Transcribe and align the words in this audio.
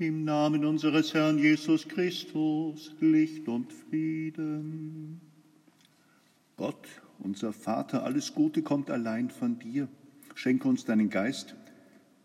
Im 0.00 0.24
Namen 0.24 0.64
unseres 0.64 1.14
Herrn 1.14 1.38
Jesus 1.38 1.86
Christus, 1.86 2.92
Licht 2.98 3.46
und 3.46 3.72
Frieden. 3.72 5.20
Gott, 6.56 6.88
unser 7.20 7.52
Vater, 7.52 8.02
alles 8.02 8.34
Gute 8.34 8.62
kommt 8.62 8.90
allein 8.90 9.30
von 9.30 9.60
dir. 9.60 9.86
Schenke 10.34 10.66
uns 10.66 10.84
deinen 10.84 11.10
Geist, 11.10 11.54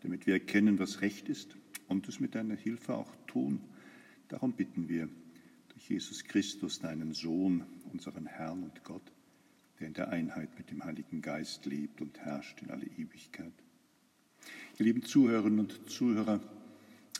damit 0.02 0.26
wir 0.26 0.34
erkennen, 0.34 0.80
was 0.80 1.00
recht 1.00 1.28
ist 1.28 1.54
und 1.86 2.08
es 2.08 2.18
mit 2.18 2.34
deiner 2.34 2.56
Hilfe 2.56 2.96
auch 2.96 3.14
tun. 3.28 3.60
Darum 4.26 4.52
bitten 4.52 4.88
wir 4.88 5.08
durch 5.68 5.88
Jesus 5.88 6.24
Christus, 6.24 6.80
deinen 6.80 7.12
Sohn, 7.12 7.62
unseren 7.92 8.26
Herrn 8.26 8.64
und 8.64 8.82
Gott, 8.82 9.12
der 9.78 9.86
in 9.86 9.94
der 9.94 10.08
Einheit 10.08 10.58
mit 10.58 10.72
dem 10.72 10.82
Heiligen 10.82 11.22
Geist 11.22 11.66
lebt 11.66 12.00
und 12.00 12.18
herrscht 12.18 12.62
in 12.62 12.70
alle 12.72 12.86
Ewigkeit. 12.86 13.52
Ihr 14.76 14.86
lieben 14.86 15.04
Zuhörerinnen 15.04 15.60
und 15.60 15.88
Zuhörer, 15.88 16.40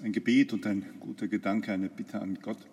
ein 0.02 0.12
Gebet 0.12 0.52
und 0.54 0.66
ein 0.66 0.84
guter 0.98 1.28
Gedanke, 1.28 1.72
eine 1.72 1.90
Bitte 1.90 2.20
an 2.20 2.38
Gott. 2.40 2.66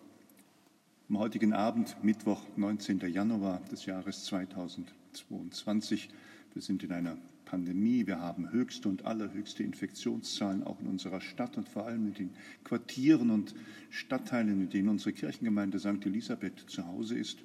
Am 1.09 1.19
heutigen 1.19 1.51
Abend, 1.51 2.01
Mittwoch, 2.01 2.41
19. 2.55 2.99
Januar 3.11 3.61
des 3.69 3.85
Jahres 3.85 4.23
2022, 4.25 6.09
wir 6.53 6.61
sind 6.61 6.83
in 6.83 6.93
einer 6.93 7.17
Pandemie, 7.43 8.07
wir 8.07 8.19
haben 8.19 8.51
höchste 8.51 8.87
und 8.87 9.05
allerhöchste 9.05 9.63
Infektionszahlen 9.63 10.63
auch 10.63 10.79
in 10.79 10.87
unserer 10.87 11.19
Stadt 11.19 11.57
und 11.57 11.67
vor 11.67 11.85
allem 11.85 12.07
in 12.07 12.13
den 12.13 12.29
Quartieren 12.63 13.29
und 13.29 13.53
Stadtteilen, 13.89 14.61
in 14.61 14.69
denen 14.69 14.87
unsere 14.89 15.11
Kirchengemeinde 15.11 15.79
St. 15.79 16.05
Elisabeth 16.05 16.69
zu 16.69 16.87
Hause 16.87 17.17
ist. 17.17 17.39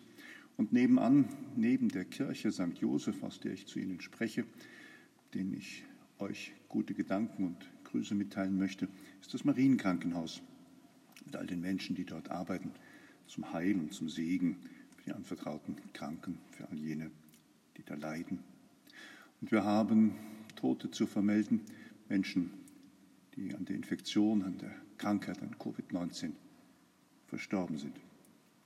Und 0.56 0.72
nebenan, 0.72 1.28
neben 1.56 1.88
der 1.88 2.04
Kirche 2.04 2.52
St. 2.52 2.78
Josef, 2.80 3.22
aus 3.24 3.40
der 3.40 3.52
ich 3.52 3.66
zu 3.66 3.80
Ihnen 3.80 4.00
spreche, 4.00 4.44
den 5.34 5.52
ich 5.52 5.84
euch 6.18 6.52
gute 6.68 6.94
Gedanken 6.94 7.46
und 7.46 7.56
Grüße 7.84 8.14
mitteilen 8.14 8.56
möchte, 8.56 8.88
ist 9.22 9.32
das 9.32 9.44
Marienkrankenhaus 9.44 10.42
mit 11.24 11.36
all 11.36 11.46
den 11.46 11.60
Menschen, 11.60 11.96
die 11.96 12.04
dort 12.04 12.30
arbeiten, 12.30 12.72
zum 13.28 13.52
Heil 13.52 13.78
und 13.78 13.94
zum 13.94 14.08
Segen 14.08 14.56
für 14.96 15.04
die 15.04 15.12
anvertrauten 15.12 15.76
Kranken, 15.94 16.38
für 16.50 16.68
all 16.68 16.76
jene, 16.76 17.10
die 17.76 17.84
da 17.84 17.94
leiden. 17.94 18.40
Und 19.40 19.52
wir 19.52 19.64
haben 19.64 20.16
Tote 20.56 20.90
zu 20.90 21.06
vermelden, 21.06 21.62
Menschen, 22.08 22.50
die 23.36 23.54
an 23.54 23.64
der 23.64 23.76
Infektion, 23.76 24.42
an 24.42 24.58
der 24.58 24.74
Krankheit, 24.98 25.40
an 25.40 25.54
Covid-19 25.56 26.32
verstorben 27.28 27.78
sind. 27.78 27.98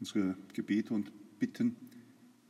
Unsere 0.00 0.36
Gebete 0.54 0.94
und 0.94 1.12
Bitten 1.38 1.76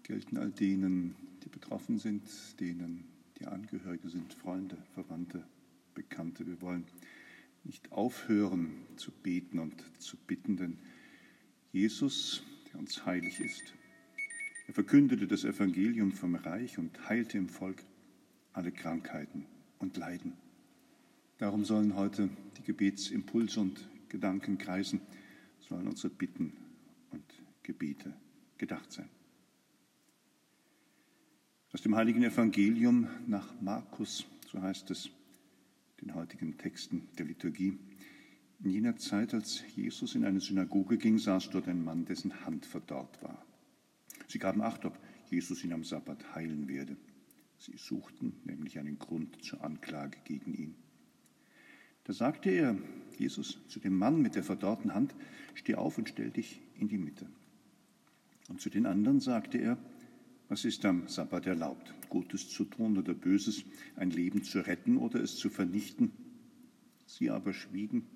gelten 0.04 0.38
all 0.38 0.50
denen, 0.50 1.16
die 1.44 1.48
betroffen 1.48 1.98
sind, 1.98 2.22
denen 2.60 3.04
die 3.38 3.46
Angehörige 3.46 4.08
sind, 4.08 4.32
Freunde, 4.32 4.78
Verwandte, 4.94 5.44
Bekannte. 5.94 6.46
Wir 6.46 6.60
wollen 6.62 6.84
nicht 7.66 7.92
aufhören 7.92 8.70
zu 8.96 9.10
beten 9.10 9.58
und 9.58 9.74
zu 9.98 10.16
bitten, 10.16 10.56
denn 10.56 10.78
Jesus, 11.72 12.42
der 12.70 12.78
uns 12.78 13.04
heilig 13.04 13.40
ist, 13.40 13.74
er 14.68 14.74
verkündete 14.74 15.26
das 15.26 15.44
Evangelium 15.44 16.12
vom 16.12 16.36
Reich 16.36 16.78
und 16.78 17.08
heilte 17.08 17.38
im 17.38 17.48
Volk 17.48 17.84
alle 18.52 18.72
Krankheiten 18.72 19.46
und 19.78 19.96
Leiden. 19.96 20.32
Darum 21.38 21.64
sollen 21.64 21.94
heute 21.96 22.30
die 22.56 22.62
Gebetsimpulse 22.62 23.60
und 23.60 23.88
Gedanken 24.08 24.58
kreisen, 24.58 25.00
sollen 25.60 25.86
unsere 25.86 26.12
Bitten 26.12 26.52
und 27.10 27.24
Gebete 27.62 28.14
gedacht 28.58 28.90
sein. 28.92 29.08
Aus 31.72 31.82
dem 31.82 31.94
heiligen 31.94 32.22
Evangelium 32.22 33.08
nach 33.26 33.60
Markus, 33.60 34.24
so 34.50 34.62
heißt 34.62 34.90
es, 34.90 35.10
den 36.00 36.14
heutigen 36.14 36.58
Texten 36.58 37.08
der 37.18 37.26
Liturgie. 37.26 37.78
In 38.62 38.70
jener 38.70 38.96
Zeit, 38.96 39.34
als 39.34 39.62
Jesus 39.74 40.14
in 40.14 40.24
eine 40.24 40.40
Synagoge 40.40 40.96
ging, 40.98 41.18
saß 41.18 41.50
dort 41.50 41.68
ein 41.68 41.84
Mann, 41.84 42.04
dessen 42.04 42.44
Hand 42.46 42.66
verdorrt 42.66 43.22
war. 43.22 43.44
Sie 44.28 44.38
gaben 44.38 44.62
Acht, 44.62 44.84
ob 44.84 44.98
Jesus 45.30 45.62
ihn 45.64 45.72
am 45.72 45.84
Sabbat 45.84 46.34
heilen 46.34 46.68
werde. 46.68 46.96
Sie 47.58 47.76
suchten 47.76 48.34
nämlich 48.44 48.78
einen 48.78 48.98
Grund 48.98 49.42
zur 49.44 49.62
Anklage 49.64 50.18
gegen 50.24 50.54
ihn. 50.54 50.74
Da 52.04 52.12
sagte 52.12 52.50
er, 52.50 52.78
Jesus, 53.18 53.58
zu 53.68 53.80
dem 53.80 53.98
Mann 53.98 54.22
mit 54.22 54.36
der 54.36 54.44
verdorrten 54.44 54.94
Hand, 54.94 55.14
steh 55.54 55.74
auf 55.74 55.98
und 55.98 56.08
stell 56.08 56.30
dich 56.30 56.60
in 56.78 56.88
die 56.88 56.98
Mitte. 56.98 57.26
Und 58.48 58.60
zu 58.60 58.70
den 58.70 58.86
anderen 58.86 59.20
sagte 59.20 59.58
er, 59.58 59.78
was 60.48 60.64
ist 60.64 60.84
am 60.84 61.08
Sabbat 61.08 61.46
erlaubt? 61.46 61.92
Gutes 62.08 62.48
zu 62.48 62.64
tun 62.64 62.98
oder 62.98 63.14
Böses, 63.14 63.64
ein 63.96 64.10
Leben 64.10 64.44
zu 64.44 64.60
retten 64.60 64.96
oder 64.96 65.20
es 65.20 65.36
zu 65.36 65.50
vernichten? 65.50 66.12
Sie 67.06 67.30
aber 67.30 67.52
schwiegen, 67.52 68.06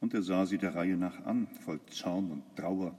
und 0.00 0.14
er 0.14 0.22
sah 0.22 0.46
sie 0.46 0.58
der 0.58 0.74
Reihe 0.74 0.96
nach 0.96 1.24
an, 1.24 1.48
voll 1.64 1.80
Zorn 1.90 2.30
und 2.30 2.56
Trauer 2.56 2.96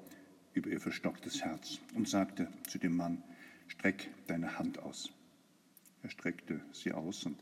über 0.53 0.69
ihr 0.69 0.79
verstocktes 0.79 1.41
Herz, 1.41 1.79
und 1.95 2.07
sagte 2.07 2.49
zu 2.67 2.77
dem 2.77 2.95
Mann, 2.95 3.23
streck 3.67 4.09
deine 4.27 4.57
Hand 4.57 4.79
aus. 4.79 5.11
Er 6.03 6.09
streckte 6.09 6.61
sie 6.71 6.91
aus, 6.91 7.25
und 7.25 7.41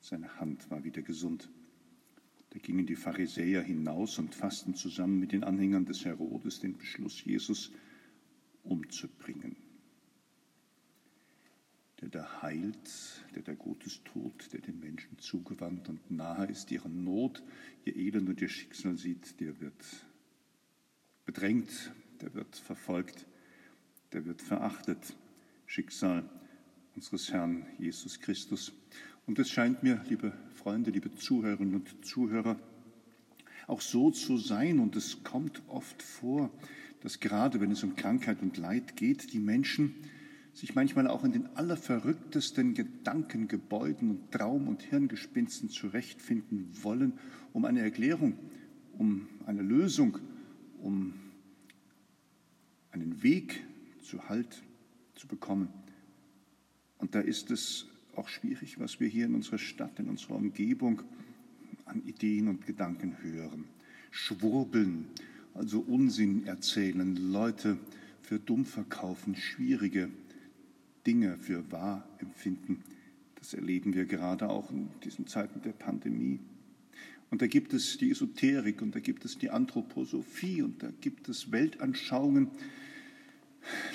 seine 0.00 0.40
Hand 0.40 0.70
war 0.70 0.84
wieder 0.84 1.02
gesund. 1.02 1.48
Da 2.50 2.58
gingen 2.58 2.86
die 2.86 2.96
Pharisäer 2.96 3.62
hinaus 3.62 4.18
und 4.18 4.34
fassten 4.34 4.74
zusammen 4.74 5.20
mit 5.20 5.32
den 5.32 5.44
Anhängern 5.44 5.84
des 5.84 6.04
Herodes 6.04 6.60
den 6.60 6.76
Beschluss, 6.76 7.24
Jesus 7.24 7.72
umzubringen 8.62 9.56
der 12.10 12.22
da 12.22 12.42
heilt, 12.42 13.24
der 13.34 13.42
da 13.42 13.54
Gutes 13.54 14.02
tut, 14.04 14.52
der 14.52 14.60
den 14.60 14.80
Menschen 14.80 15.18
zugewandt 15.18 15.88
und 15.88 16.10
nahe 16.10 16.46
ist, 16.46 16.70
deren 16.70 17.04
Not, 17.04 17.42
ihr 17.84 17.96
Elend 17.96 18.28
und 18.28 18.40
ihr 18.40 18.48
Schicksal 18.48 18.96
sieht, 18.96 19.40
der 19.40 19.60
wird 19.60 19.84
bedrängt, 21.26 21.92
der 22.20 22.32
wird 22.34 22.56
verfolgt, 22.56 23.26
der 24.12 24.24
wird 24.24 24.40
verachtet. 24.40 25.16
Schicksal 25.66 26.28
unseres 26.94 27.30
Herrn 27.30 27.66
Jesus 27.78 28.20
Christus. 28.20 28.72
Und 29.26 29.38
es 29.38 29.50
scheint 29.50 29.82
mir, 29.82 30.02
liebe 30.08 30.32
Freunde, 30.54 30.90
liebe 30.90 31.14
Zuhörerinnen 31.14 31.74
und 31.74 32.04
Zuhörer, 32.06 32.58
auch 33.66 33.82
so 33.82 34.10
zu 34.10 34.38
sein, 34.38 34.78
und 34.78 34.96
es 34.96 35.22
kommt 35.24 35.60
oft 35.68 36.02
vor, 36.02 36.50
dass 37.00 37.20
gerade 37.20 37.60
wenn 37.60 37.70
es 37.70 37.82
um 37.82 37.96
Krankheit 37.96 38.40
und 38.40 38.56
Leid 38.56 38.96
geht, 38.96 39.34
die 39.34 39.38
Menschen, 39.38 39.94
sich 40.58 40.74
manchmal 40.74 41.06
auch 41.06 41.22
in 41.22 41.30
den 41.30 41.46
allerverrücktesten 41.54 42.74
Gedankengebäuden 42.74 44.10
und 44.10 44.32
Traum- 44.32 44.66
und 44.66 44.82
Hirngespinsten 44.82 45.68
zurechtfinden 45.68 46.68
wollen, 46.82 47.12
um 47.52 47.64
eine 47.64 47.80
Erklärung, 47.80 48.36
um 48.98 49.28
eine 49.46 49.62
Lösung, 49.62 50.18
um 50.82 51.14
einen 52.90 53.22
Weg 53.22 53.64
zu 54.02 54.28
Halt 54.28 54.64
zu 55.14 55.28
bekommen. 55.28 55.68
Und 56.98 57.14
da 57.14 57.20
ist 57.20 57.52
es 57.52 57.86
auch 58.16 58.28
schwierig, 58.28 58.80
was 58.80 58.98
wir 58.98 59.06
hier 59.06 59.26
in 59.26 59.36
unserer 59.36 59.58
Stadt, 59.58 60.00
in 60.00 60.08
unserer 60.08 60.34
Umgebung 60.34 61.02
an 61.84 62.02
Ideen 62.04 62.48
und 62.48 62.66
Gedanken 62.66 63.22
hören. 63.22 63.66
Schwurbeln, 64.10 65.06
also 65.54 65.78
Unsinn 65.78 66.46
erzählen, 66.46 67.14
Leute 67.14 67.78
für 68.22 68.40
dumm 68.40 68.64
verkaufen, 68.64 69.36
schwierige 69.36 70.10
Dinge 71.08 71.38
für 71.38 71.72
wahr 71.72 72.06
empfinden. 72.18 72.84
Das 73.36 73.54
erleben 73.54 73.94
wir 73.94 74.04
gerade 74.04 74.50
auch 74.50 74.70
in 74.70 74.90
diesen 75.02 75.26
Zeiten 75.26 75.62
der 75.62 75.72
Pandemie. 75.72 76.38
Und 77.30 77.40
da 77.40 77.46
gibt 77.46 77.72
es 77.72 77.96
die 77.96 78.10
Esoterik 78.10 78.82
und 78.82 78.94
da 78.94 79.00
gibt 79.00 79.24
es 79.24 79.38
die 79.38 79.48
Anthroposophie 79.48 80.60
und 80.60 80.82
da 80.82 80.90
gibt 81.00 81.30
es 81.30 81.50
Weltanschauungen, 81.50 82.50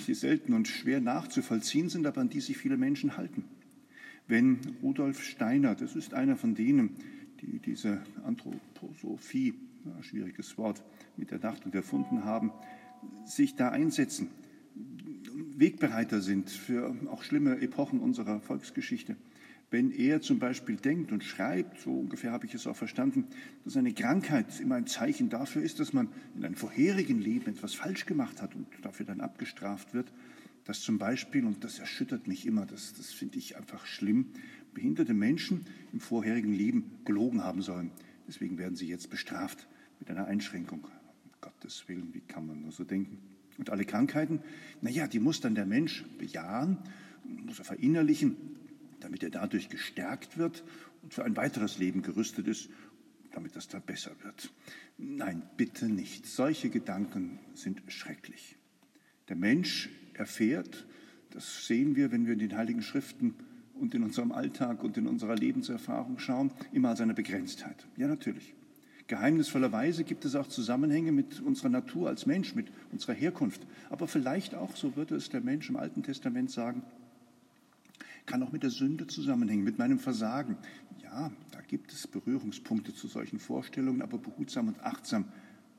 die 0.07 0.16
selten 0.16 0.53
und 0.53 0.68
schwer 0.68 1.02
nachzuvollziehen 1.02 1.88
sind, 1.88 2.07
aber 2.07 2.19
an 2.19 2.29
die 2.29 2.41
sich 2.41 2.57
viele 2.57 2.78
Menschen 2.78 3.16
halten. 3.16 3.46
Wenn 4.28 4.57
Rudolf 4.81 5.22
Steiner, 5.22 5.75
das 5.75 5.96
ist 5.96 6.16
einer 6.16 6.35
von 6.35 6.56
denen, 6.56 6.96
die 7.41 7.59
diese 7.59 8.02
Anthroposophie, 8.23 9.53
schwieriges 10.02 10.58
Wort, 10.58 10.84
mit 11.16 11.32
erdacht 11.32 11.64
und 11.67 11.76
erfunden 11.76 12.23
haben, 12.23 12.52
sich 13.23 13.55
da 13.55 13.70
einsetzen, 13.70 14.29
Wegbereiter 15.57 16.22
sind 16.22 16.49
für 16.49 16.95
auch 17.09 17.23
schlimme 17.23 17.61
Epochen 17.61 17.99
unserer 17.99 18.40
Volksgeschichte. 18.40 19.16
Wenn 19.72 19.90
er 19.90 20.22
zum 20.22 20.37
Beispiel 20.37 20.75
denkt 20.75 21.11
und 21.11 21.23
schreibt, 21.23 21.79
so 21.79 21.91
ungefähr 21.91 22.31
habe 22.31 22.45
ich 22.45 22.53
es 22.53 22.67
auch 22.67 22.75
verstanden, 22.75 23.25
dass 23.66 23.75
eine 23.75 23.93
Krankheit 23.93 24.59
immer 24.59 24.75
ein 24.75 24.85
Zeichen 24.85 25.29
dafür 25.29 25.63
ist, 25.63 25.79
dass 25.79 25.93
man 25.93 26.09
in 26.35 26.45
einem 26.45 26.55
vorherigen 26.55 27.19
Leben 27.19 27.47
etwas 27.47 27.73
falsch 27.73 28.05
gemacht 28.05 28.41
hat 28.41 28.53
und 28.55 28.67
dafür 28.84 29.07
dann 29.07 29.19
abgestraft 29.19 29.95
wird, 29.95 30.13
dass 30.66 30.81
zum 30.81 30.99
Beispiel, 30.99 31.43
und 31.46 31.63
das 31.63 31.79
erschüttert 31.79 32.28
mich 32.28 32.46
immer, 32.46 32.67
das, 32.67 32.93
das 32.93 33.11
finde 33.11 33.39
ich 33.39 33.57
einfach 33.57 33.87
schlimm, 33.87 34.28
behinderte 34.75 35.16
Menschen 35.16 35.66
im 35.91 35.99
vorherigen 35.99 36.53
Leben 36.53 36.91
gelogen 37.03 37.43
haben 37.43 37.63
sollen. 37.63 37.89
Deswegen 38.28 38.59
werden 38.59 38.75
sie 38.75 38.87
jetzt 38.87 39.09
bestraft 39.09 39.67
mit 39.99 40.09
einer 40.09 40.25
Einschränkung. 40.25 40.84
Um 40.84 41.31
Gottes 41.41 41.84
Willen, 41.87 42.13
wie 42.13 42.22
kann 42.22 42.46
man 42.46 42.61
nur 42.61 42.72
so 42.72 42.84
denken? 42.84 43.33
Und 43.58 43.70
alle 43.70 43.85
Krankheiten, 43.85 44.40
naja, 44.82 45.08
die 45.08 45.20
muss 45.20 45.41
dann 45.41 45.55
der 45.55 45.66
Mensch 45.66 46.03
bejahen, 46.17 46.78
muss 47.23 47.59
er 47.59 47.66
verinnerlichen, 47.66 48.35
damit 49.00 49.23
er 49.23 49.29
dadurch 49.29 49.70
gestärkt 49.70 50.38
wird 50.38 50.64
und 51.02 51.14
für 51.14 51.23
ein 51.23 51.35
weiteres 51.35 51.78
Leben 51.78 52.02
gerüstet 52.02 52.47
ist. 52.47 52.70
damit 53.34 53.55
das 53.55 53.67
da 53.67 53.79
besser 53.79 54.11
wird. 54.23 54.52
Nein, 54.97 55.41
bitte 55.58 55.88
nicht. 55.90 56.26
Solche 56.26 56.70
Gedanken 56.70 57.40
sind 57.53 57.82
schrecklich. 57.88 58.55
Der 59.28 59.35
Mensch 59.35 59.90
erfährt, 60.14 60.85
das 61.32 61.67
sehen 61.67 61.96
wir, 61.96 62.11
wenn 62.11 62.26
wir 62.26 62.34
in 62.34 62.40
den 62.40 62.56
Heiligen 62.56 62.84
Schriften 62.84 63.34
und 63.73 63.96
in 63.96 64.03
unserem 64.03 64.32
Alltag 64.32 64.84
und 64.84 64.97
in 64.97 65.08
unserer 65.08 65.35
Lebenserfahrung 65.35 66.20
schauen, 66.20 66.52
immer 66.72 66.96
seine 66.96 67.14
Begrenztheit. 67.14 67.88
Ja, 67.97 68.08
natürlich. 68.08 68.53
Geheimnisvollerweise 69.13 70.05
gibt 70.05 70.25
es 70.25 70.33
auch 70.33 70.47
Zusammenhänge 70.47 71.11
mit 71.11 71.39
unserer 71.39 71.69
Natur 71.69 72.09
als 72.09 72.25
Mensch, 72.25 72.55
mit 72.55 72.71
unserer 72.91 73.13
Herkunft. 73.13 73.61
Aber 73.91 74.07
vielleicht 74.07 74.55
auch, 74.55 74.75
so 74.75 74.95
würde 74.95 75.13
es 75.13 75.29
der 75.29 75.41
Mensch 75.41 75.69
im 75.69 75.75
Alten 75.75 76.01
Testament 76.01 76.49
sagen, 76.49 76.81
kann 78.25 78.41
auch 78.41 78.51
mit 78.51 78.63
der 78.63 78.71
Sünde 78.71 79.05
zusammenhängen, 79.05 79.63
mit 79.63 79.77
meinem 79.77 79.99
Versagen. 79.99 80.57
Ja, 81.03 81.31
da 81.51 81.61
gibt 81.61 81.93
es 81.93 82.07
Berührungspunkte 82.07 82.95
zu 82.95 83.05
solchen 83.05 83.37
Vorstellungen, 83.37 84.01
aber 84.01 84.17
behutsam 84.17 84.69
und 84.69 84.79
achtsam 84.83 85.25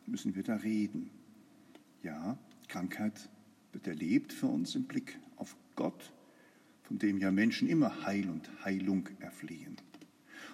müssen 0.06 0.36
wir 0.36 0.44
da 0.44 0.54
reden. 0.54 1.10
Ja, 2.04 2.38
Krankheit 2.68 3.28
wird 3.72 3.88
erlebt 3.88 4.32
für 4.32 4.46
uns 4.46 4.76
im 4.76 4.84
Blick 4.84 5.18
auf 5.38 5.56
Gott, 5.74 6.12
von 6.84 7.00
dem 7.00 7.18
ja 7.18 7.32
Menschen 7.32 7.68
immer 7.68 8.06
Heil 8.06 8.30
und 8.30 8.48
Heilung 8.64 9.08
erflehen. 9.18 9.76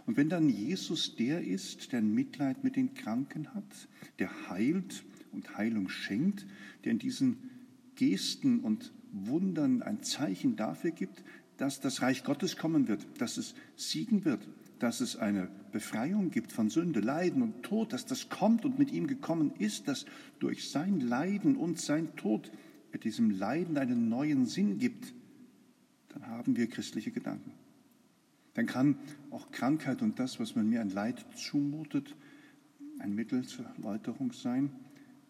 Und 0.06 0.16
wenn 0.16 0.28
dann 0.28 0.48
Jesus 0.48 1.16
der 1.16 1.42
ist, 1.42 1.92
der 1.92 2.00
ein 2.00 2.12
Mitleid 2.14 2.64
mit 2.64 2.76
den 2.76 2.94
Kranken 2.94 3.54
hat, 3.54 3.88
der 4.18 4.48
heilt 4.48 5.04
und 5.32 5.56
Heilung 5.56 5.88
schenkt, 5.88 6.46
der 6.84 6.92
in 6.92 6.98
diesen 6.98 7.50
Gesten 7.96 8.60
und 8.60 8.92
Wundern 9.12 9.82
ein 9.82 10.02
Zeichen 10.02 10.56
dafür 10.56 10.90
gibt, 10.90 11.22
dass 11.56 11.80
das 11.80 12.00
Reich 12.00 12.24
Gottes 12.24 12.56
kommen 12.56 12.88
wird, 12.88 13.06
dass 13.18 13.36
es 13.36 13.54
siegen 13.76 14.24
wird, 14.24 14.48
dass 14.78 15.00
es 15.00 15.16
eine 15.16 15.50
Befreiung 15.72 16.30
gibt 16.30 16.52
von 16.52 16.70
Sünde, 16.70 17.00
Leiden 17.00 17.42
und 17.42 17.62
Tod, 17.62 17.92
dass 17.92 18.06
das 18.06 18.30
kommt 18.30 18.64
und 18.64 18.78
mit 18.78 18.90
ihm 18.90 19.06
gekommen 19.06 19.52
ist, 19.58 19.86
dass 19.86 20.06
durch 20.38 20.70
sein 20.70 21.00
Leiden 21.00 21.56
und 21.56 21.78
sein 21.78 22.16
Tod 22.16 22.50
er 22.92 22.98
diesem 22.98 23.30
Leiden 23.30 23.76
einen 23.76 24.08
neuen 24.08 24.46
Sinn 24.46 24.78
gibt, 24.78 25.12
dann 26.08 26.26
haben 26.26 26.56
wir 26.56 26.66
christliche 26.66 27.10
Gedanken. 27.10 27.52
Dann 28.60 28.66
kann 28.66 28.98
auch 29.30 29.50
Krankheit 29.52 30.02
und 30.02 30.18
das, 30.18 30.38
was 30.38 30.54
man 30.54 30.68
mir 30.68 30.82
ein 30.82 30.90
Leid 30.90 31.24
zumutet, 31.34 32.14
ein 32.98 33.14
Mittel 33.14 33.46
zur 33.46 33.64
Läuterung 33.78 34.32
sein, 34.32 34.70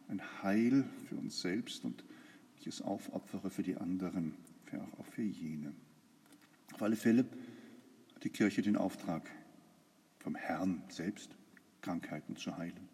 ein 0.08 0.20
Heil 0.42 0.84
für 1.08 1.14
uns 1.14 1.40
selbst 1.40 1.84
und 1.84 2.02
ich 2.58 2.66
es 2.66 2.82
aufopfere 2.82 3.48
für 3.48 3.62
die 3.62 3.76
anderen, 3.76 4.34
für 4.64 4.80
auch 4.98 5.06
für 5.06 5.22
jene. 5.22 5.72
Auf 6.72 6.82
alle 6.82 6.96
Fälle 6.96 7.24
hat 8.16 8.24
die 8.24 8.30
Kirche 8.30 8.62
den 8.62 8.74
Auftrag 8.74 9.30
vom 10.18 10.34
Herrn 10.34 10.82
selbst, 10.88 11.30
Krankheiten 11.82 12.34
zu 12.34 12.56
heilen. 12.56 12.88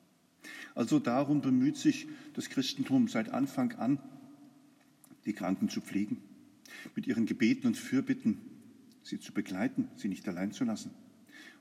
Also 0.74 0.98
darum 0.98 1.40
bemüht 1.40 1.78
sich 1.78 2.08
das 2.34 2.50
Christentum 2.50 3.08
seit 3.08 3.30
Anfang 3.30 3.72
an, 3.76 3.98
die 5.24 5.32
Kranken 5.32 5.70
zu 5.70 5.80
pflegen, 5.80 6.18
mit 6.94 7.06
ihren 7.06 7.24
Gebeten 7.24 7.68
und 7.68 7.78
Fürbitten 7.78 8.55
sie 9.06 9.20
zu 9.20 9.32
begleiten, 9.32 9.88
sie 9.96 10.08
nicht 10.08 10.26
allein 10.28 10.52
zu 10.52 10.64
lassen. 10.64 10.90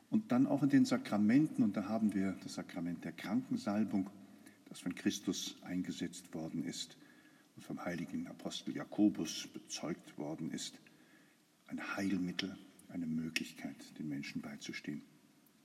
Und 0.09 0.31
dann 0.31 0.47
auch 0.47 0.63
in 0.63 0.69
den 0.69 0.85
Sakramenten, 0.85 1.63
und 1.63 1.77
da 1.77 1.87
haben 1.87 2.13
wir 2.13 2.37
das 2.43 2.55
Sakrament 2.55 3.05
der 3.05 3.11
Krankensalbung, 3.11 4.09
das 4.67 4.79
von 4.79 4.95
Christus 4.95 5.55
eingesetzt 5.61 6.33
worden 6.33 6.63
ist 6.63 6.97
und 7.55 7.63
vom 7.63 7.83
heiligen 7.85 8.27
Apostel 8.27 8.75
Jakobus 8.75 9.47
bezeugt 9.53 10.17
worden 10.17 10.51
ist, 10.51 10.79
ein 11.67 11.95
Heilmittel, 11.95 12.57
eine 12.89 13.07
Möglichkeit, 13.07 13.75
den 13.99 14.09
Menschen 14.09 14.41
beizustehen. 14.41 15.01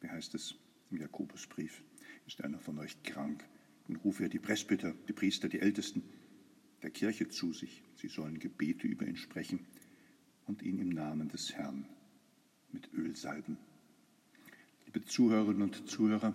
Wie 0.01 0.09
heißt 0.09 0.35
es 0.35 0.57
im 0.91 0.99
Jakobusbrief? 0.99 1.83
Ist 2.27 2.43
einer 2.43 2.59
von 2.59 2.79
euch 2.79 3.03
krank? 3.03 3.45
Dann 3.87 3.97
rufe 3.97 4.25
er 4.25 4.29
die 4.29 4.39
Presbyter, 4.39 4.95
die 5.09 5.13
Priester, 5.13 5.49
die 5.49 5.61
Ältesten 5.61 6.03
der 6.83 6.91
Kirche 6.91 7.29
zu 7.29 7.53
sich. 7.53 7.83
Sie 7.97 8.09
sollen 8.09 8.39
Gebete 8.39 8.87
über 8.87 9.07
ihn 9.07 9.17
sprechen 9.17 9.67
und 10.51 10.63
ihn 10.63 10.81
im 10.81 10.89
Namen 10.89 11.29
des 11.29 11.55
Herrn 11.55 11.87
mit 12.73 12.93
Öl 12.93 13.15
salben. 13.15 13.57
Liebe 14.85 15.05
Zuhörerinnen 15.05 15.63
und 15.63 15.89
Zuhörer, 15.89 16.35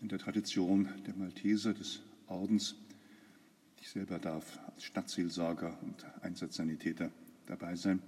in 0.00 0.08
der 0.08 0.18
Tradition 0.18 0.88
der 1.06 1.14
Malteser 1.14 1.74
des 1.74 2.00
Ordens, 2.26 2.74
ich 3.82 3.90
selber 3.90 4.18
darf 4.18 4.58
als 4.64 4.84
Stadtseelsorger 4.84 5.78
und 5.82 6.06
Einsatzsanitäter 6.22 7.10
dabei 7.44 7.76
sein, 7.76 8.00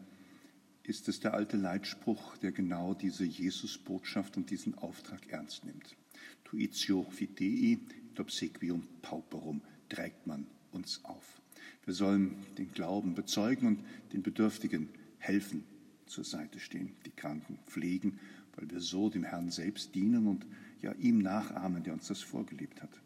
ist 0.84 1.06
es 1.06 1.20
der 1.20 1.34
alte 1.34 1.58
Leitspruch, 1.58 2.38
der 2.38 2.52
genau 2.52 2.94
diese 2.94 3.26
Jesusbotschaft 3.26 4.38
und 4.38 4.48
diesen 4.48 4.74
Auftrag 4.78 5.28
ernst 5.28 5.66
nimmt. 5.66 5.96
Tuitio 6.44 7.02
fidei, 7.10 7.78
et 8.10 8.20
obsequium 8.20 8.88
pauperum, 9.02 9.60
trägt 9.90 10.26
man 10.26 10.46
uns 10.72 11.04
auf. 11.04 11.42
Wir 11.84 11.92
sollen 11.92 12.36
den 12.56 12.72
Glauben 12.72 13.14
bezeugen 13.14 13.66
und 13.66 13.84
den 14.14 14.22
Bedürftigen 14.22 14.88
helfen, 15.26 15.64
zur 16.06 16.24
Seite 16.24 16.60
stehen, 16.60 16.94
die 17.04 17.10
Kranken 17.10 17.58
pflegen, 17.66 18.18
weil 18.54 18.70
wir 18.70 18.80
so 18.80 19.10
dem 19.10 19.24
Herrn 19.24 19.50
selbst 19.50 19.94
dienen 19.94 20.26
und 20.26 20.46
ja 20.80 20.92
ihm 20.92 21.18
nachahmen, 21.18 21.82
der 21.82 21.94
uns 21.94 22.08
das 22.08 22.22
vorgelebt 22.22 22.82
hat. 22.82 23.00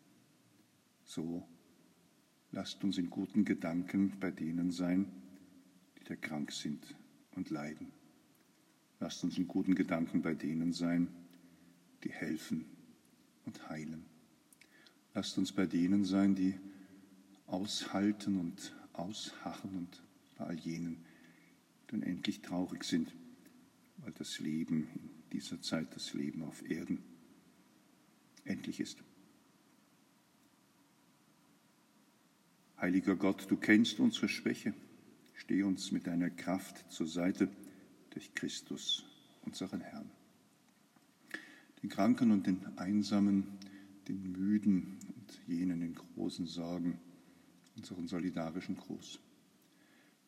So 1.05 1.43
lasst 2.53 2.85
uns 2.85 2.99
in 2.99 3.11
guten 3.11 3.45
Gedanken 3.45 4.13
bei 4.21 4.31
denen 4.31 4.71
sein, 4.71 5.11
die 5.99 6.05
da 6.05 6.15
krank 6.15 6.53
sind 6.53 6.95
und 7.33 7.51
leiden. 7.51 7.93
Lasst 9.01 9.25
uns 9.25 9.39
in 9.39 9.49
guten 9.49 9.75
Gedanken 9.75 10.21
bei 10.23 10.35
denen 10.35 10.73
sein, 10.73 11.09
die 12.05 12.13
helfen 12.13 12.67
und 13.47 13.69
heilen. 13.69 14.05
Lasst 15.15 15.39
uns 15.39 15.53
bei 15.53 15.67
denen 15.67 16.05
sein, 16.05 16.35
die 16.35 16.55
aushalten 17.47 18.39
und 18.39 18.75
ausharren 18.93 19.77
und 19.77 20.03
bei 20.39 20.45
all 20.47 20.59
jenen, 20.59 20.99
die 21.91 21.97
unendlich 21.97 22.43
traurig 22.43 22.85
sind, 22.85 23.15
weil 23.99 24.13
das 24.13 24.39
Leben 24.39 24.89
in 24.95 25.11
dieser 25.33 25.61
Zeit, 25.61 25.95
das 25.95 26.15
Leben 26.15 26.43
auf 26.43 26.69
Erden, 26.69 27.03
endlich 28.45 28.81
ist. 28.81 29.03
Heiliger 32.81 33.17
Gott, 33.17 33.51
du 33.51 33.57
kennst 33.57 34.01
unsere 34.01 34.29
Schwäche. 34.29 34.73
Steh 35.35 35.63
uns 35.63 35.91
mit 35.91 36.07
deiner 36.07 36.31
Kraft 36.31 36.91
zur 36.91 37.07
Seite 37.07 37.49
durch 38.11 38.35
Christus, 38.35 39.05
unseren 39.43 39.81
Herrn. 39.81 40.11
Den 41.83 41.91
Kranken 41.91 42.31
und 42.31 42.47
den 42.47 42.67
Einsamen, 42.79 43.47
den 44.09 44.33
Müden 44.33 44.99
und 45.17 45.41
jenen 45.47 45.83
in 45.83 45.95
großen 45.95 46.47
Sorgen 46.47 46.99
unseren 47.77 48.09
solidarischen 48.09 48.77
Gruß. 48.77 49.21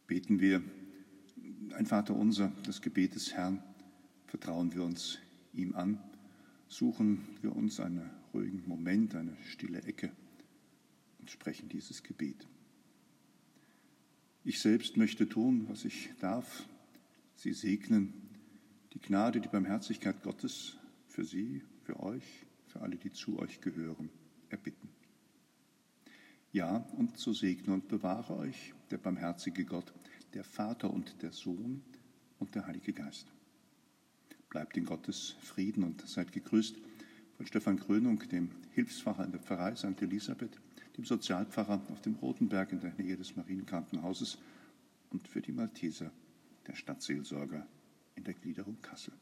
Beten 0.07 0.41
wir 0.41 0.63
ein 1.75 1.87
Vater 1.87 2.15
unser, 2.15 2.53
das 2.65 2.83
Gebet 2.83 3.15
des 3.15 3.33
Herrn, 3.33 3.63
vertrauen 4.27 4.75
wir 4.75 4.83
uns 4.85 5.19
ihm 5.53 5.75
an, 5.75 5.99
suchen 6.69 7.27
wir 7.43 7.55
uns 7.55 7.81
einen 7.81 8.09
ruhigen 8.33 8.63
Moment, 8.67 9.15
eine 9.15 9.37
stille 9.51 9.83
Ecke 9.83 10.11
und 11.19 11.31
sprechen 11.31 11.69
dieses 11.69 12.03
Gebet. 12.03 12.47
Ich 14.45 14.61
selbst 14.61 14.97
möchte 14.97 15.29
tun, 15.29 15.67
was 15.69 15.85
ich 15.85 16.11
darf, 16.19 16.67
Sie 17.37 17.53
segnen, 17.53 18.13
die 18.93 19.01
Gnade, 19.01 19.41
die 19.41 19.49
Barmherzigkeit 19.49 20.23
Gottes 20.23 20.77
für 21.07 21.25
Sie, 21.25 21.63
für 21.83 22.01
euch, 22.01 22.25
für 22.67 22.81
alle, 22.81 22.97
die 22.97 23.13
zu 23.13 23.39
euch 23.39 23.61
gehören, 23.61 24.11
erbitten. 24.49 24.89
Ja, 26.53 26.79
und 26.97 27.17
so 27.19 27.33
segne 27.33 27.73
und 27.73 27.89
bewahre 27.89 28.37
euch 28.37 28.75
der 28.91 28.99
barmherzige 28.99 29.65
Gott, 29.65 29.93
der 30.35 30.45
Vater 30.45 30.91
und 30.91 31.23
der 31.23 31.33
Sohn 31.33 31.83
und 32.39 32.55
der 32.55 32.67
Heilige 32.67 32.93
Geist. 32.93 33.27
Bleibt 34.49 34.77
in 34.77 34.85
Gottes 34.85 35.37
Frieden 35.41 35.85
und 35.85 36.07
seid 36.07 36.33
gegrüßt 36.33 36.77
von 37.37 37.47
Stefan 37.47 37.79
Krönung, 37.79 38.19
dem 38.29 38.51
Hilfspfarrer 38.73 39.25
in 39.25 39.33
der 39.33 39.41
Pfarrei 39.41 39.75
St. 39.75 40.01
Elisabeth, 40.01 40.61
dem 40.97 41.05
Sozialpfarrer 41.05 41.81
auf 41.91 42.03
dem 42.03 42.15
Rotenberg 42.17 42.73
in 42.73 42.81
der 42.81 42.93
Nähe 42.95 43.17
des 43.17 43.37
Marienkrankenhauses 43.37 44.39
und 45.11 45.27
für 45.27 45.41
die 45.41 45.53
Malteser, 45.53 46.11
der 46.67 46.75
Stadtseelsorger 46.75 47.67
in 48.15 48.25
der 48.25 48.35
Gliederung 48.35 48.77
Kassel. 48.83 49.15